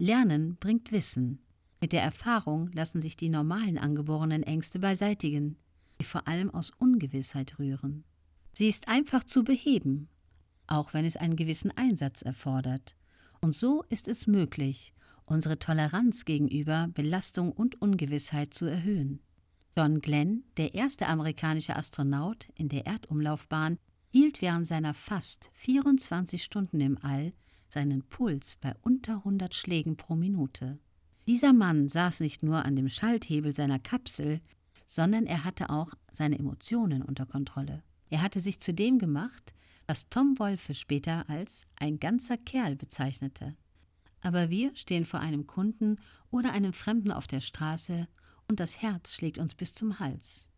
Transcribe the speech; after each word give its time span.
Lernen 0.00 0.56
bringt 0.60 0.92
Wissen. 0.92 1.40
Mit 1.80 1.92
der 1.92 2.02
Erfahrung 2.02 2.70
lassen 2.72 3.02
sich 3.02 3.16
die 3.16 3.28
normalen 3.28 3.78
angeborenen 3.78 4.44
Ängste 4.44 4.78
beseitigen, 4.78 5.56
die 6.00 6.04
vor 6.04 6.28
allem 6.28 6.50
aus 6.54 6.70
Ungewissheit 6.78 7.58
rühren. 7.58 8.04
Sie 8.52 8.68
ist 8.68 8.86
einfach 8.86 9.24
zu 9.24 9.42
beheben, 9.42 10.08
auch 10.68 10.94
wenn 10.94 11.04
es 11.04 11.16
einen 11.16 11.34
gewissen 11.34 11.76
Einsatz 11.76 12.22
erfordert. 12.22 12.94
Und 13.40 13.56
so 13.56 13.82
ist 13.88 14.06
es 14.06 14.28
möglich, 14.28 14.94
unsere 15.26 15.58
Toleranz 15.58 16.24
gegenüber 16.24 16.88
Belastung 16.94 17.50
und 17.50 17.82
Ungewissheit 17.82 18.54
zu 18.54 18.66
erhöhen. 18.66 19.18
John 19.76 20.00
Glenn, 20.00 20.44
der 20.58 20.74
erste 20.74 21.08
amerikanische 21.08 21.74
Astronaut 21.74 22.48
in 22.54 22.68
der 22.68 22.86
Erdumlaufbahn, 22.86 23.78
hielt 24.10 24.42
während 24.42 24.68
seiner 24.68 24.94
fast 24.94 25.50
24 25.54 26.42
Stunden 26.42 26.80
im 26.80 26.98
All 27.02 27.32
seinen 27.68 28.02
Puls 28.02 28.56
bei 28.56 28.74
unter 28.82 29.16
100 29.16 29.54
Schlägen 29.54 29.96
pro 29.96 30.14
Minute. 30.14 30.78
Dieser 31.26 31.52
Mann 31.52 31.88
saß 31.88 32.20
nicht 32.20 32.42
nur 32.42 32.64
an 32.64 32.76
dem 32.76 32.88
Schalthebel 32.88 33.54
seiner 33.54 33.78
Kapsel, 33.78 34.40
sondern 34.86 35.26
er 35.26 35.44
hatte 35.44 35.70
auch 35.70 35.92
seine 36.10 36.38
Emotionen 36.38 37.02
unter 37.02 37.26
Kontrolle. 37.26 37.82
Er 38.10 38.22
hatte 38.22 38.40
sich 38.40 38.60
zu 38.60 38.72
dem 38.72 38.98
gemacht, 38.98 39.52
was 39.86 40.08
Tom 40.08 40.38
Wolfe 40.38 40.74
später 40.74 41.28
als 41.28 41.66
ein 41.76 41.98
ganzer 41.98 42.38
Kerl 42.38 42.76
bezeichnete. 42.76 43.56
Aber 44.20 44.50
wir 44.50 44.74
stehen 44.74 45.04
vor 45.04 45.20
einem 45.20 45.46
Kunden 45.46 45.96
oder 46.30 46.52
einem 46.52 46.72
Fremden 46.72 47.12
auf 47.12 47.26
der 47.26 47.40
Straße 47.40 48.08
und 48.48 48.60
das 48.60 48.82
Herz 48.82 49.12
schlägt 49.12 49.38
uns 49.38 49.54
bis 49.54 49.74
zum 49.74 49.98
Hals. 49.98 50.48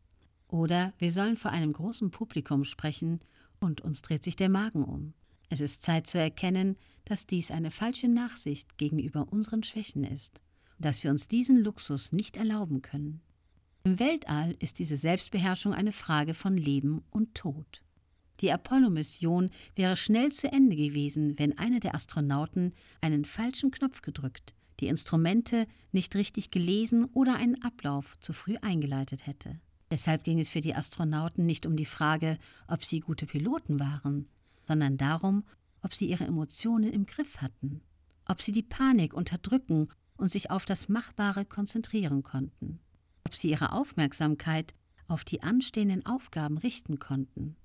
Oder 0.49 0.93
wir 0.99 1.13
sollen 1.13 1.37
vor 1.37 1.51
einem 1.51 1.73
großen 1.73 2.11
Publikum 2.11 2.65
sprechen 2.65 3.21
und 3.61 3.81
uns 3.81 4.03
dreht 4.03 4.25
sich 4.25 4.37
der 4.37 4.49
Magen 4.49 4.85
um. 4.85 5.15
Es 5.51 5.61
ist 5.61 5.83
Zeit 5.83 6.07
zu 6.07 6.19
erkennen, 6.19 6.77
dass 7.05 7.27
dies 7.27 7.51
eine 7.51 7.71
falsche 7.71 8.09
Nachsicht 8.09 8.79
gegenüber 8.79 9.31
unseren 9.31 9.63
Schwächen 9.63 10.05
ist 10.05 10.41
dass 10.81 11.05
wir 11.05 11.11
uns 11.11 11.29
diesen 11.29 11.63
Luxus 11.63 12.13
nicht 12.13 12.37
erlauben 12.37 12.83
können. 12.83 13.21
Im 13.85 13.99
Weltall 13.99 14.57
ist 14.59 14.79
diese 14.79 14.97
Selbstbeherrschung 14.97 15.73
eine 15.73 15.93
Frage 15.93 16.35
von 16.35 16.57
Leben 16.57 17.03
und 17.11 17.35
Tod. 17.35 17.83
Die 18.41 18.51
Apollo-Mission 18.51 19.51
wäre 19.77 19.97
schnell 19.97 20.33
zu 20.33 20.51
Ende 20.51 20.75
gewesen, 20.75 21.39
wenn 21.39 21.59
einer 21.59 21.81
der 21.81 21.95
Astronauten 21.95 22.73
einen 23.03 23.27
falschen 23.27 23.71
Knopf 23.71 24.01
gedrückt, 24.01 24.55
die 24.81 24.87
Instrumente 24.87 25.67
nicht 25.93 26.15
richtig 26.17 26.51
gelesen 26.51 27.05
oder 27.13 27.37
einen 27.37 27.63
Ablauf 27.63 28.19
zu 28.21 28.33
früh 28.33 28.57
eingeleitet 28.63 29.27
hätte. 29.27 29.61
Deshalb 29.91 30.25
ging 30.25 30.39
es 30.41 30.49
für 30.49 30.61
die 30.63 30.75
Astronauten 30.75 31.45
nicht 31.45 31.67
um 31.67 31.77
die 31.77 31.85
Frage, 31.85 32.39
ob 32.69 32.85
sie 32.85 33.01
gute 33.01 33.27
Piloten 33.27 33.81
waren, 33.81 34.29
sondern 34.71 34.97
darum, 34.97 35.43
ob 35.83 35.95
sie 35.95 36.09
ihre 36.09 36.23
Emotionen 36.23 36.93
im 36.93 37.05
Griff 37.05 37.39
hatten, 37.39 37.81
ob 38.25 38.41
sie 38.41 38.53
die 38.53 38.63
Panik 38.63 39.13
unterdrücken 39.15 39.89
und 40.17 40.31
sich 40.31 40.53
auf 40.53 40.65
das 40.65 40.89
Machbare 40.89 41.45
konzentrieren 41.45 42.23
konnten, 42.23 42.79
ob 43.25 43.35
sie 43.35 43.51
ihre 43.51 43.73
Aufmerksamkeit 43.73 44.73
auf 45.09 45.25
die 45.25 45.43
anstehenden 45.43 46.07
Aufgaben 46.07 46.57
richten 46.57 47.01
konnten. 47.01 47.57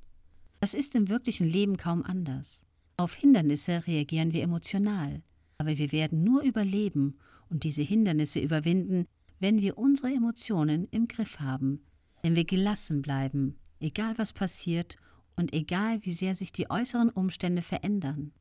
Das 0.59 0.73
ist 0.73 0.95
im 0.95 1.08
wirklichen 1.08 1.48
Leben 1.48 1.78
kaum 1.78 2.02
anders. 2.02 2.64
Auf 2.98 3.14
Hindernisse 3.14 3.86
reagieren 3.86 4.33
wir 4.33 4.42
emotional, 4.42 5.22
aber 5.59 5.78
wir 5.78 5.92
werden 5.92 6.23
nur 6.23 6.42
überleben 6.42 7.14
und 7.52 7.66
diese 7.66 7.83
Hindernisse 7.83 8.39
überwinden, 8.39 9.06
wenn 9.39 9.61
wir 9.61 9.78
unsere 9.78 10.11
Emotionen 10.11 10.88
im 10.89 11.08
Griff 11.08 11.39
haben, 11.39 11.86
wenn 12.23 12.36
wir 12.36 12.45
gelassen 12.45 13.03
bleiben, 13.03 13.59
egal 13.80 14.17
was 14.17 14.33
passiert 14.33 14.98
und 15.36 15.53
egal 15.53 16.00
wie 16.03 16.14
sehr 16.14 16.36
sich 16.36 16.52
die 16.52 16.69
äußeren 16.69 17.09
Umstände 17.09 17.61
verändern. 17.61 18.31